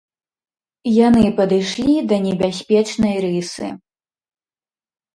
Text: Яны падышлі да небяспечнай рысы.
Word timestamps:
Яны 1.07 1.25
падышлі 1.41 1.95
да 2.13 2.21
небяспечнай 2.25 3.15
рысы. 3.29 3.67